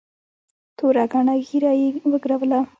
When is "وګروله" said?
2.11-2.59